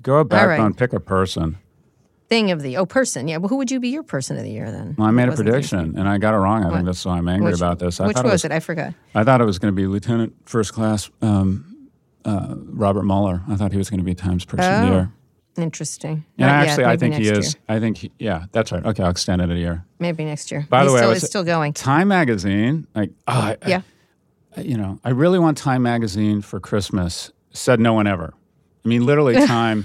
[0.03, 0.57] go back right.
[0.57, 0.74] backbone.
[0.74, 1.59] Pick a person.
[2.31, 3.38] Thing of the oh person, yeah.
[3.38, 4.95] Well, who would you be your person of the year then?
[4.97, 6.62] Well, I made a prediction and I got it wrong.
[6.62, 6.75] I What?
[6.77, 8.01] think that's why I'm angry Which- about this.
[8.01, 8.53] I Which thought was, it was, it?
[8.53, 8.95] I forgot.
[9.16, 11.88] I thought it was going to be Lieutenant First Class um,
[12.25, 13.43] uh, Robert Mueller.
[13.49, 14.93] I thought he was going to be Times Person of the Oh.
[14.95, 15.12] Year.
[15.57, 16.25] Interesting.
[16.38, 17.55] And Not yet, actually, I think he is.
[17.55, 17.62] year.
[17.69, 18.85] I think, he, yeah, that's right.
[18.87, 19.85] Okay, I'll extend it a year.
[19.99, 20.64] Maybe next year.
[20.71, 21.73] By the He's way, still, it's still going.
[21.73, 23.83] Time Magazine, like, oh, I, I- Yeah.
[24.57, 27.33] you know, I really want Time Magazine for Christmas.
[27.51, 28.33] Said no one ever.
[28.85, 29.85] I mean, literally, Time.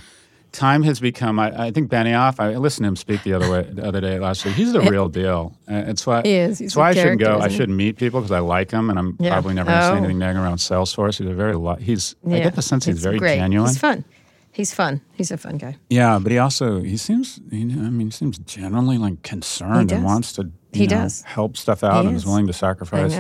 [0.56, 1.38] Time has become.
[1.38, 2.40] I, I think Benioff.
[2.40, 4.56] I listened to him speak the other way the other day last week.
[4.56, 5.56] He's the real deal.
[5.68, 6.22] It's why.
[6.24, 6.60] He is.
[6.60, 7.40] He's It's why I shouldn't go.
[7.40, 9.34] I shouldn't meet people because I like him, and I'm Yeah.
[9.34, 9.98] probably never going to say Oh.
[9.98, 11.18] anything negative around Salesforce.
[11.18, 11.56] He's a very.
[11.56, 12.16] Li- he's.
[12.26, 13.36] I get the sense he's It's very great.
[13.38, 13.68] genuine.
[13.70, 14.06] He's fun.
[14.52, 15.02] He's fun.
[15.14, 15.76] He's a fun guy.
[15.90, 17.42] Yeah, but he also he seems.
[17.52, 20.50] You know, I mean, he seems genuinely like concerned and wants to.
[20.72, 21.22] He know, does.
[21.24, 22.26] help stuff out He and is is.
[22.28, 23.14] willing to sacrifice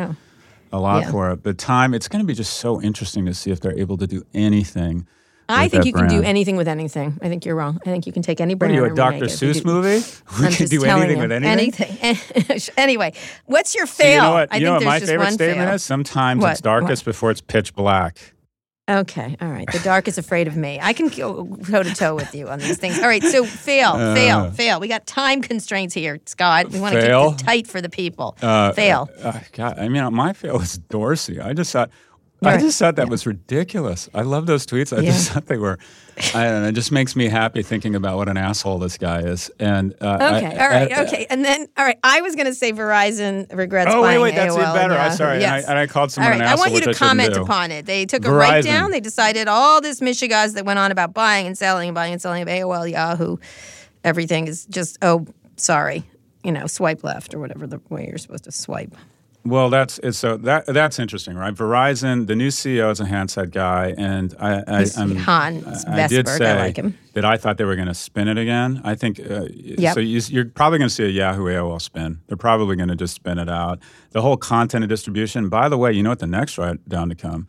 [0.71, 1.12] a lot Yeah.
[1.12, 1.43] for it.
[1.43, 4.08] But time, it's going to be just so interesting to see if they're able to
[4.08, 5.06] do anything.
[5.48, 7.18] I think that you can do anything with anything.
[7.22, 7.80] I think you're wrong.
[7.86, 8.74] I think you can take any What brand.
[8.78, 9.26] are you, a Dr.
[9.26, 10.04] Seuss do- movie?
[10.40, 11.22] We I'm can do anything you.
[11.22, 11.98] with anything.
[12.02, 12.74] Anything.
[12.78, 13.14] anyway,
[13.46, 14.50] what's your So you know what?
[14.52, 15.76] I You think know what my just favorite statement fail.
[15.76, 15.84] is?
[15.84, 16.52] Sometimes What?
[16.54, 18.34] it's darkest before it's pitch black.
[18.88, 19.66] Okay, all right.
[19.72, 20.80] The dark is afraid of me.
[20.80, 23.00] I can go toe to toe with you on these things.
[23.00, 24.14] All right, so fail, Uh.
[24.14, 24.80] fail, fail.
[24.80, 26.70] We got time constraints here, Scott.
[26.70, 27.32] We want to keep Fail?
[27.32, 28.38] this tight for the people.
[28.44, 29.10] Uh, fail.
[29.24, 31.40] Uh, God, I mean, my fail was Dorsey.
[31.42, 31.90] I just thought.
[32.46, 34.10] I just thought that was ridiculous.
[34.14, 34.96] I love those tweets.
[34.98, 35.78] I just thought they were.
[36.34, 36.68] I don't know.
[36.70, 39.52] It just makes me happy thinking about what an asshole this guy is.
[39.60, 41.28] And uh, I- Okay, all right, I- okay.
[41.30, 44.54] And then, all right, I was going to say Verizon regrets Oh, wait, wait, that's
[44.56, 44.94] AOL even better.
[44.96, 45.44] I'm sorry.
[45.44, 47.72] And I- and I called All someone right, an I want you to comment upon
[47.72, 47.86] it.
[47.86, 48.92] They took a write down.
[48.92, 52.22] They decided all this mishigas that went on about buying and selling and buying and
[52.22, 53.38] selling of AOL, Yahoo,
[54.04, 55.26] everything is just, oh,
[55.58, 56.04] sorry,
[56.44, 58.96] you know, swipe left or whatever the way you're supposed to swipe.
[59.46, 61.54] Well, that's it's so that that's interesting, right?
[61.54, 66.26] Verizon, the new CEO is a handset guy, and I, I I'm, Hans I did
[66.26, 66.30] Vestberg.
[66.34, 66.98] I say like him.
[67.14, 68.82] that I thought they were going to spin it again.
[68.84, 69.94] I think uh, Yep.
[69.94, 70.00] so.
[70.00, 72.22] You, you're probably going to see a Yahoo AOL spin.
[72.26, 73.78] They're probably going to just spin it out.
[74.12, 75.48] The whole content and distribution.
[75.50, 77.48] By the way, you know what the next right down to come?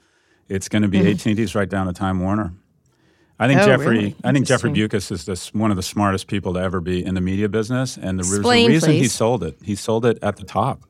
[0.49, 2.53] It's going to be AT&T's right down to Time Warner.
[3.39, 3.71] I think Mm-hmm.
[3.71, 3.97] Oh, Jeffrey.
[3.97, 4.17] really?
[4.23, 5.15] I think Jeffrey Interesting.
[5.15, 8.19] Is this, one of the smartest people to ever be in the media business, and
[8.19, 9.57] the, Explain, reason he sold it.
[9.63, 10.83] He sold it at the top.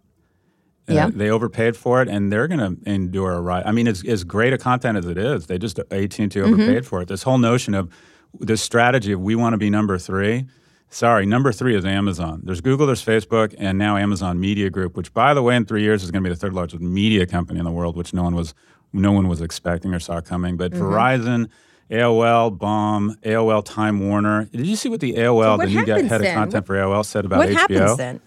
[0.88, 1.10] Uh, Yeah.
[1.12, 3.64] they overpaid for it, and they're going to endure a ride.
[3.66, 5.46] I mean, it's as great a content as it is.
[5.46, 6.84] They just AT and T overpaid Mm-hmm.
[6.84, 7.08] for it.
[7.08, 7.88] This whole notion of
[8.38, 10.46] this strategy of we want to be number three.
[10.88, 12.42] Sorry, number three is Amazon.
[12.44, 15.82] There's Google, there's Facebook, and now Amazon Media Group, which, by the way, in three
[15.82, 18.22] years is going to be the third largest media company in the world, which no
[18.22, 18.54] one was
[18.92, 20.56] no one was expecting or saw coming.
[20.56, 20.78] Mm-hmm.
[20.78, 21.48] But Verizon.
[21.88, 24.46] AOL, Bomb, AOL, Time Warner.
[24.46, 27.24] Did you see what the AOL, what the new head of content for AOL, said
[27.24, 27.56] about What HBO?
[27.56, 28.20] happens then?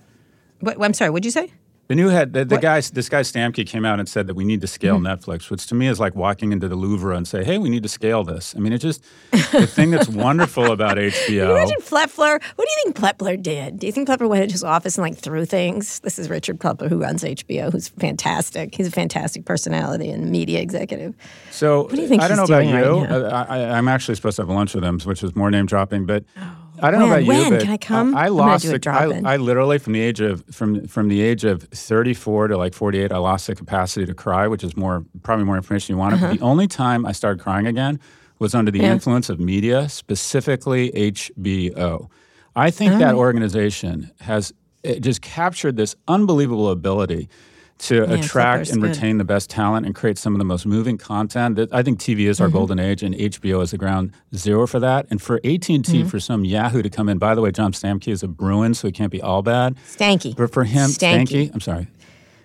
[0.61, 1.51] What, I'm sorry, what'd you say?
[1.89, 4.45] The new head, the, the guy, this guy Stamke came out and said that we
[4.45, 5.07] need to scale Mm-hmm.
[5.07, 7.81] Netflix, which to me is like walking into the Louvre and say, "Hey, we need
[7.81, 11.49] to scale this." I mean, it's just the thing that's wonderful about Can you HBO.
[11.49, 12.39] imagine Plepler?
[12.55, 13.79] What do you think Plepler did?
[13.79, 15.99] Do you think Plepler went into his office and like threw things?
[16.01, 18.75] This is Richard Plepler, who runs HBO, who's fantastic.
[18.75, 21.15] He's a fantastic personality and media executive.
[21.49, 22.75] So what do you think I don't know about you.
[22.75, 23.33] right?
[23.33, 26.05] I, I, I'm actually supposed to have lunch with him, which is more name dropping,
[26.05, 26.23] but.
[26.81, 27.13] I don't know When?
[27.23, 27.49] about you, When?
[27.51, 28.15] but Can I come?
[28.15, 29.25] I, gonna lost do a the, drop-in.
[29.25, 32.73] I, I literally from the age of from from the age of 34 to like
[32.73, 36.21] 48, I lost the capacity to cry, which is more probably more information you wanted.
[36.21, 37.99] But the only time I started crying again
[38.39, 38.87] was under the Uh-huh.
[38.87, 38.93] Yeah.
[38.93, 42.09] influence of media, specifically HBO.
[42.55, 43.19] I think that Oh.
[43.19, 47.27] organization has it just captured this unbelievable ability
[47.79, 48.89] to attract Plepler's and good.
[48.89, 51.57] retain the best talent and create some of the most moving content.
[51.71, 52.57] I think TV is our Mm-hmm.
[52.57, 55.05] golden age, and HBO is the ground zero for that.
[55.09, 56.07] And for AT and T, Mm-hmm.
[56.07, 57.17] for some Yahoo to come in.
[57.19, 59.77] By the way, John Stamke is a Bruin, so he can't be all bad.
[59.87, 60.35] Stankey.
[60.35, 61.27] But for him, Stankey.
[61.47, 61.87] Stankey, I'm sorry.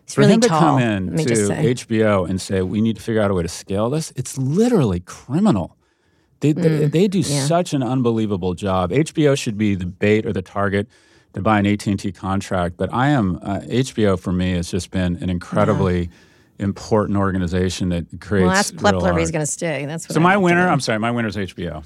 [0.06, 1.24] He's For really him to come in to.
[1.24, 5.00] HBO and say we need to figure out a way to scale this, it's literally
[5.00, 5.76] criminal.
[6.40, 7.46] They they, they do Mm, yeah.
[7.46, 8.90] such an unbelievable job.
[8.90, 10.86] HBO should be the bait or the target
[11.34, 14.70] to buy an AT and T contract, but I am uh, HBO for me has
[14.70, 16.10] just been an incredibly
[16.58, 18.44] important organization that creates.
[18.46, 19.12] well, that's Plepler.
[19.12, 19.84] if He's going to stay.
[19.86, 20.66] That's So I my winner.
[20.68, 21.84] I'm sorry, my winner is HBO.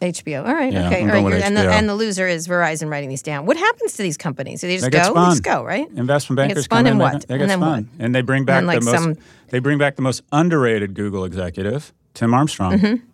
[0.00, 0.46] HBO.
[0.46, 0.72] All right.
[0.72, 1.02] Yeah, okay.
[1.02, 1.42] All right.
[1.42, 3.44] and, the, and the loser is Verizon writing these down.
[3.44, 4.62] What happens to these companies?
[4.62, 5.12] Do they just They go?
[5.12, 5.86] They just go, right?
[5.90, 6.92] Investment They get bankers spun come in.
[6.92, 7.12] and they- what?
[7.28, 8.04] They, And get then spun, what?
[8.04, 8.94] and they bring back like, the most.
[9.02, 9.16] some-
[9.50, 12.78] They bring back the most underrated Google executive, Tim Armstrong.
[12.78, 13.06] Mm-hmm.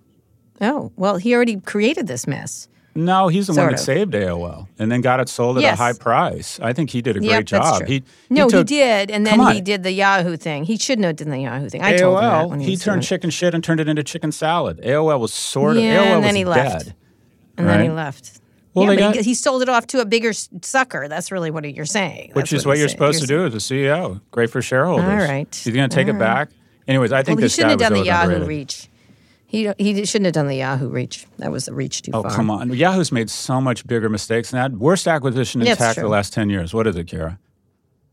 [0.60, 2.68] Oh, well, he already created this mess.
[2.96, 3.84] No, he's the one Sort that of.
[3.84, 5.74] saved AOL and then got it sold at Yes.
[5.78, 6.58] a high price.
[6.62, 7.78] I think he did a great Yep, that's job.
[7.80, 7.86] true.
[7.86, 10.64] He, no, he, did, and then he did the Yahoo thing.
[10.64, 11.82] He shouldn't have done the Yahoo thing.
[11.82, 12.48] I told him that AOL.
[12.50, 14.80] when He, was turned chicken shit and turned it into chicken salad.
[14.82, 16.84] AOL was sort of Yeah, AOL and then was he left.
[16.86, 16.94] dead.
[17.58, 18.40] and then he left.
[18.74, 21.06] Well, yeah, got- he, he sold it off to a bigger sucker.
[21.08, 22.32] That's really what you're saying.
[22.34, 22.96] Which is what he's you're saying.
[22.98, 24.20] supposed to You're do as a CEO.
[24.30, 25.06] Great for shareholders.
[25.08, 25.48] All right.
[25.64, 26.50] He's going to take it back.
[26.86, 28.88] Anyways, I think Well, he shouldn't have done the Yahoo reach.
[29.48, 31.26] He he shouldn't have done the Yahoo reach.
[31.38, 32.30] That was a reach too Oh, far.
[32.32, 32.72] come on.
[32.72, 34.78] Yahoo's made so much bigger mistakes than that.
[34.78, 36.74] Worst acquisition in it's tech the last 10 years.
[36.74, 37.38] What is it, Kara?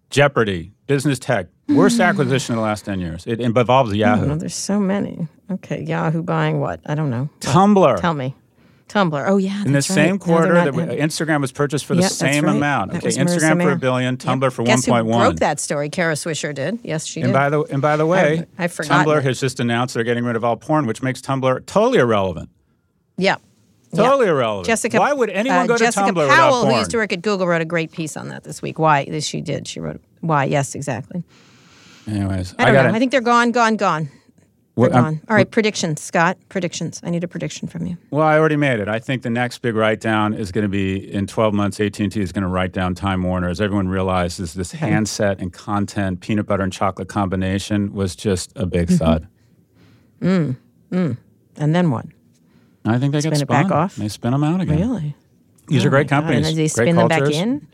[0.10, 1.48] Jeopardy, business tech.
[1.70, 2.04] Worst Hmm.
[2.04, 3.24] acquisition in the last 10 years.
[3.26, 4.28] It involves Yahoo.
[4.28, 5.28] Well, there's so many.
[5.50, 6.82] Okay, Yahoo buying what?
[6.86, 7.30] I don't know.
[7.40, 8.00] Tumblr.
[8.00, 8.36] Tell me.
[8.90, 9.26] Tumblr.
[9.28, 9.62] Oh yeah.
[9.64, 9.84] in the right.
[9.84, 12.56] same No, quarter not- that we- Instagram was purchased for the same right.
[12.56, 12.92] amount.
[12.92, 14.20] That Okay, Marissa Instagram for a billion, Yep.
[14.20, 15.20] Tumblr for Guess who 1.1.
[15.20, 15.90] broke that story?
[15.90, 16.80] Kara Swisher did.
[16.84, 17.26] Yes, she did.
[17.28, 19.24] And by the and by the way, I forgot Tumblr it.
[19.24, 22.50] has just announced they're getting rid of all porn, which makes Tumblr totally irrelevant.
[23.18, 23.36] yeah.
[23.96, 24.32] Totally Yeah.
[24.32, 24.66] irrelevant.
[24.66, 26.74] Jessica, Why would anyone uh, go to Jessica Tumblr without Powell, porn?
[26.74, 28.80] who used to work at Google, wrote a great piece on that this week.
[28.80, 29.06] Why?
[29.06, 29.68] This she did.
[29.68, 30.46] She wrote why?
[30.46, 31.24] Yes, exactly.
[32.08, 32.94] Anyways, I don't got know.
[32.96, 34.10] I think they're gone, gone, gone.
[34.76, 36.38] They're Well, I'm- All right, predictions, Scott.
[36.50, 37.00] Predictions.
[37.04, 37.98] I need a prediction from you.
[38.10, 38.88] Well, I already made it.
[38.88, 41.80] I think the next big write down is going to be in 12 months.
[41.80, 43.50] AT&T is going to write down Time Warner.
[43.50, 48.66] As everyone realizes, this handset and content peanut butter and chocolate combination was just a
[48.66, 48.98] big Mm-hmm.
[48.98, 49.28] thud.
[50.22, 52.06] And then what?
[52.86, 53.78] I think they get Spin it back spun.
[53.78, 53.96] off?
[53.96, 54.80] They spin them out again.
[54.80, 55.16] Really?
[55.68, 56.22] These Oh are great my God.
[56.24, 56.38] companies.
[56.38, 57.38] And then they great spin them back cultures.
[57.38, 57.68] in.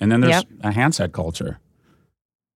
[0.00, 0.44] And then there's Yep.
[0.62, 1.58] a handset culture.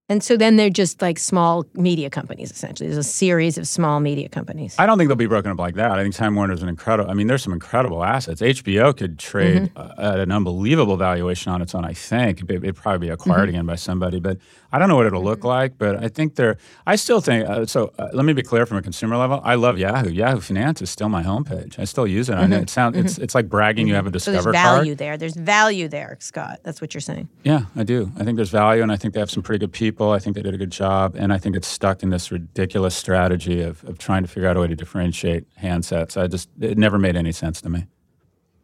[0.08, 2.88] And so then they're just like small media companies, essentially.
[2.88, 4.76] There's a series of small media companies.
[4.78, 5.90] I don't think they'll be broken up like that.
[5.90, 7.10] I think Time Warner is an incredible.
[7.10, 8.40] I mean, there's some incredible assets.
[8.40, 9.78] HBO could trade Mm-hmm.
[10.00, 11.84] uh, at an unbelievable valuation on its own.
[11.84, 13.48] I think it, it'd probably be acquired Mm-hmm.
[13.48, 14.38] again by somebody, but
[14.72, 15.76] I don't know what it'll look like.
[15.78, 16.56] But I think they're.
[16.86, 17.48] I still think.
[17.48, 19.40] Uh, so uh, let me be clear from a consumer level.
[19.42, 20.10] I love Yahoo.
[20.10, 21.80] Yahoo Finance is still my homepage.
[21.80, 22.34] I still use it.
[22.34, 22.96] I know it sounds.
[22.96, 23.88] It's it's like bragging.
[23.88, 24.18] You have a Mm-hmm.
[24.18, 24.98] so there's value card.
[24.98, 25.16] there.
[25.16, 26.60] There's value there, Scott.
[26.62, 27.28] That's what you're saying.
[27.42, 28.12] Yeah, I do.
[28.16, 29.95] I think there's value, and I think they have some pretty good people.
[30.00, 32.94] I think they did a good job, and I think it's stuck in this ridiculous
[32.94, 36.20] strategy of, of trying to figure out a way to differentiate handsets.
[36.20, 37.86] I just it never made any sense to me.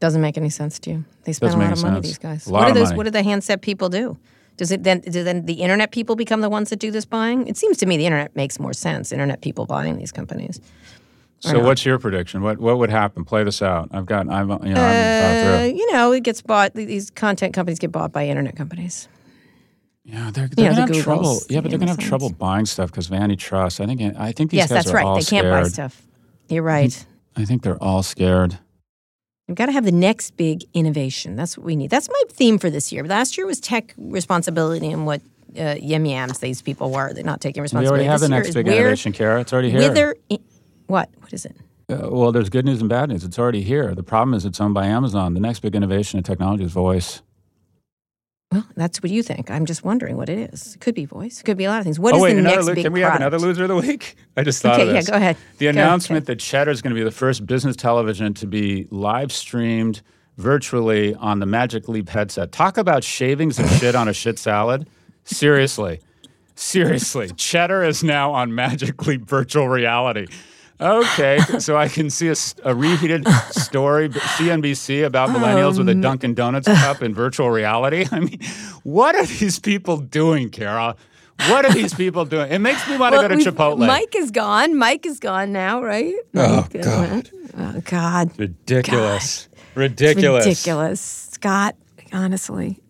[0.00, 1.04] Doesn't make any sense to you.
[1.24, 2.06] They spend Doesn't a lot of money, sense.
[2.06, 2.46] these guys.
[2.46, 2.96] A lot what of do those money.
[2.98, 4.18] what do the handset people do?
[4.56, 7.46] Does it then do then the internet people become the ones that do this buying?
[7.46, 9.10] It seems to me the internet makes more sense.
[9.12, 10.60] Internet people buying these companies.
[11.40, 12.42] So, what's your prediction?
[12.42, 13.24] What what would happen?
[13.24, 13.88] Play this out.
[13.92, 14.28] I've got.
[14.28, 14.80] I'm you know.
[14.80, 15.78] I haven't Uh, through.
[15.78, 16.74] you know, it gets bought.
[16.74, 19.08] These content companies get bought by internet companies.
[20.04, 21.40] Yeah, they're, they're know, gonna the have trouble.
[21.48, 23.80] Yeah, but they're gonna have trouble buying stuff because of antitrust.
[23.80, 24.00] I think.
[24.18, 24.82] I think these guys are all scared.
[24.82, 25.06] yes, guys that's are right.
[25.06, 26.02] all They can't buy stuff.
[26.48, 27.06] You're right.
[27.36, 28.58] I think they're all scared.
[29.48, 31.36] We've got to have the next big innovation.
[31.36, 31.90] That's what we need.
[31.90, 33.04] That's my theme for this year.
[33.04, 35.20] Last year was tech responsibility and what
[35.58, 37.12] uh, yams these people were.
[37.12, 38.04] They're not taking responsibility.
[38.04, 39.40] We already have This the next big where- innovation, Kara.
[39.40, 39.80] It's already here.
[39.80, 40.16] Wither,
[40.86, 41.10] what?
[41.18, 41.56] What is it?
[41.88, 43.24] Uh, well, there's good news and bad news.
[43.24, 43.94] It's already here.
[43.94, 45.34] The problem is it's owned by Amazon.
[45.34, 47.22] The next big innovation in technology is voice.
[48.52, 49.50] Well, that's what you think.
[49.50, 50.74] I'm just wondering what it is.
[50.74, 51.40] It could be voice.
[51.40, 51.98] It could be a lot of things.
[51.98, 53.76] What oh is wait, the next lo- big can we have another loser of the
[53.76, 54.16] week?
[54.36, 55.36] I just thought Okay, of yeah, go ahead.
[55.58, 58.86] The Go, announcement that Cheddar is going to be the first business television to be
[58.90, 60.02] live streamed
[60.36, 62.52] virtually on the Magic Leap headset.
[62.52, 64.88] Talk about shavings of shit on a shit salad.
[65.24, 66.00] Seriously.
[66.54, 67.30] Seriously.
[67.36, 70.26] Cheddar is now on Magic Leap virtual reality.
[70.82, 72.32] Okay, so I can see
[72.64, 78.06] a reheated story, CNBC, about millennials with a Um, Dunkin' Donuts cup in virtual reality.
[78.12, 78.40] I mean,
[78.82, 80.96] what are these people doing, Kara?
[81.48, 82.50] What are these people doing?
[82.50, 83.86] It makes me want to Well, go to Chipotle.
[83.86, 84.76] Mike is gone.
[84.76, 86.14] Mike is gone now, right?
[86.34, 87.30] Oh, Mike, uh, God.
[87.56, 88.38] Oh God.
[88.38, 89.48] Ridiculous.
[89.74, 90.44] Ridiculous.
[90.44, 91.00] Ridiculous.
[91.00, 91.76] Scott,
[92.12, 92.80] honestly.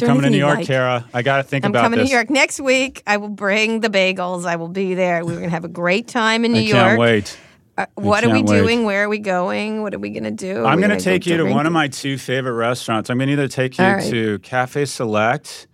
[0.00, 0.66] You're coming to New York, like?
[0.66, 1.04] Kara.
[1.12, 3.02] I got to think I'm about coming to New York next week.
[3.06, 4.44] I will bring the bagels.
[4.46, 5.24] I will be there.
[5.24, 6.74] We're going to have a great time in New I York.
[6.74, 7.38] can't wait.
[7.76, 8.46] Uh, what are we wait.
[8.46, 8.84] doing?
[8.84, 9.82] Where are we going?
[9.82, 10.64] What are we going to do?
[10.64, 13.08] I'm going to take you to one of my two favorite restaurants.
[13.08, 14.10] I'm going to either take you right.
[14.10, 15.68] to Cafe Select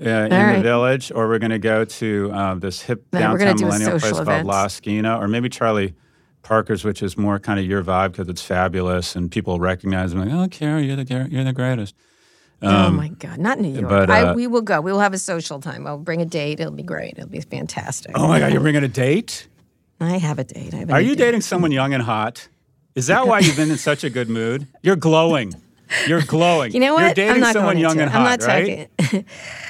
[0.00, 3.60] uh, in the village, or we're going to go to uh, this hip No, downtown
[3.60, 4.46] millennial place social called.
[4.46, 5.94] La Esquina, or maybe Charlie
[6.42, 10.24] Parker's, which is more kind of your vibe because it's fabulous and people recognize me.
[10.24, 11.94] Like, oh, Kara, you're the you're the greatest.
[12.64, 13.88] Oh my God, not New York.
[13.88, 14.80] but, I, uh, we will go.
[14.80, 15.86] We will have a social time.
[15.86, 16.60] I'll bring a date.
[16.60, 17.14] It'll be great.
[17.16, 18.12] It'll be fantastic.
[18.14, 19.46] Oh my God, you're bringing a date?
[20.00, 20.74] I have a date.
[20.74, 21.24] I have Are you date.
[21.24, 22.48] dating someone young and hot?
[22.94, 24.66] Is that why you've been in such a good mood?
[24.82, 25.54] You're glowing.
[26.08, 26.72] You're glowing.
[26.72, 27.04] You know what?
[27.04, 28.14] You're dating I'm not someone young and it.
[28.14, 28.88] I'm not right?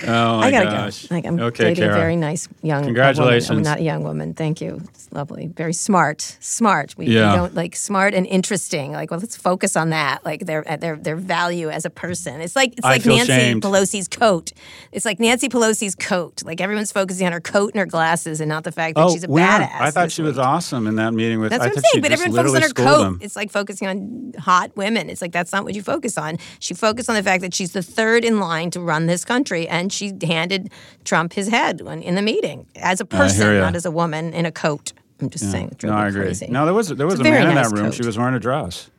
[0.07, 1.07] Oh my I gotta gosh.
[1.07, 1.15] go.
[1.15, 3.49] Like I'm okay, dating a very nice young Congratulations.
[3.51, 3.67] Woman.
[3.67, 4.35] I'm not a young woman.
[4.35, 4.81] Thank you.
[4.91, 5.49] It's lovely.
[5.49, 6.21] Very smart.
[6.41, 6.95] Smart.
[6.97, 8.93] We, we don't like smart and interesting.
[8.93, 10.25] Like, well, let's focus on that.
[10.25, 12.41] Like their uh, their their value as a person.
[12.41, 13.63] It's like it's I like Nancy shamed.
[13.63, 14.53] Pelosi's coat.
[14.93, 16.43] It's like Nancy Pelosi's coat.
[16.45, 19.13] Like everyone's focusing on her coat and her glasses and not the fact that Oh,
[19.13, 19.47] she's a where?
[19.47, 19.81] badass.
[19.81, 21.51] I thought she was awesome in that meeting with.
[21.51, 22.03] That's I what I'm saying.
[22.03, 23.07] But everyone focuses on her coat.
[23.07, 23.19] him.
[23.23, 25.09] It's like focusing on hot women.
[25.11, 26.39] It's like that's not what you focus on.
[26.59, 29.67] She focused on the fact that she's the third in line to run this country,
[29.69, 30.71] and she handed
[31.05, 34.47] Trump his head when, in the meeting as a person, not as a woman in
[34.47, 34.93] a coat.
[35.21, 35.69] I'm just saying.
[35.73, 36.23] It drove No, I agree.
[36.25, 36.47] Crazy.
[36.49, 37.87] No, there was there was It's a man in that room.
[37.87, 37.95] coat.
[37.95, 38.91] She was wearing a dress.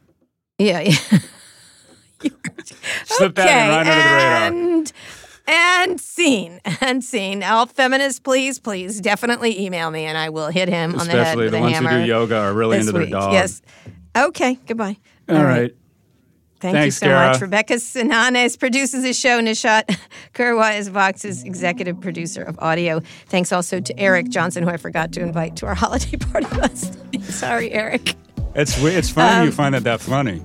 [0.58, 0.91] Yeah, yeah.
[3.06, 4.74] Slipped that in right under the radar.
[4.78, 4.94] and
[5.48, 7.44] and scene and scene.
[7.44, 11.20] All feminists, please, please, definitely email me, and I will hit him on the head
[11.22, 13.12] Especially with the a ones who do yoga are really into their week.
[13.12, 13.34] dog.
[13.34, 13.62] Yes.
[14.18, 14.58] Okay.
[14.65, 14.98] Goodbye.
[15.30, 15.76] All right.
[16.65, 17.41] Thank Thanks, you so much.
[17.41, 19.39] Rebecca Sananes produces this show.
[19.39, 19.84] Nishat
[20.34, 23.01] Kurwa is Vox's executive producer of audio.
[23.28, 26.97] Thanks also to Eric Johnson, who I forgot to invite to our holiday party last
[27.13, 27.21] night.
[27.25, 28.15] Sorry, Eric.
[28.56, 30.39] It's it's funny you find that that funny.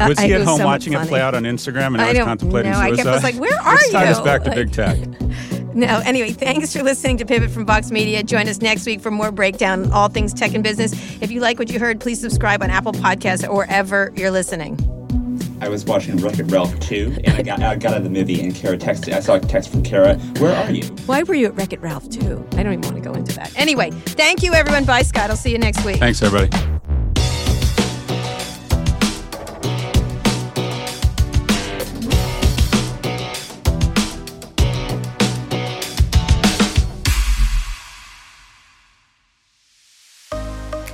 [0.00, 2.12] Um, I- he at home somewhat watching it play out on Instagram and I, I
[2.12, 2.78] was contemplating know.
[2.78, 2.96] I suicide?
[3.04, 4.98] kept- I was like, "Where are Let's tie this back to Like- big tech.
[5.74, 8.22] No, anyway, thanks for listening to Pivot from Vox Media.
[8.22, 10.92] Join us next week for more breakdown on all things tech and business.
[11.20, 14.78] If you like what you heard, please subscribe on Apple Podcasts or wherever you're listening.
[15.64, 18.10] I was watching Wreck It Ralph 2, and I got, I got out of the
[18.10, 19.14] movie, and Kara texted.
[19.14, 20.18] I saw a text from Kara.
[20.38, 20.84] Where are you?
[21.06, 22.46] Why were you at Wreck It Ralph too?
[22.52, 23.50] I don't even want to go into that.
[23.58, 24.84] Anyway, thank you everyone.
[24.84, 25.30] Bye, Scott.
[25.30, 26.00] I'll see you next week.
[26.00, 26.50] Thanks, everybody.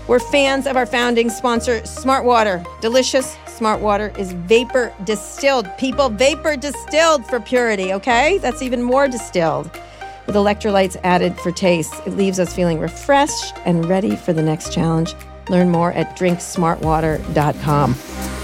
[0.07, 2.65] We're fans of our founding sponsor, Smart Water.
[2.81, 5.69] Delicious Smart Water is vapor distilled.
[5.77, 8.39] People, vapor distilled for purity, okay?
[8.39, 9.71] That's even more distilled.
[10.27, 14.73] With electrolytes added for taste, it leaves us feeling refreshed and ready for the next
[14.73, 15.15] challenge.
[15.51, 18.40] Learn more at drinksmartwater.com.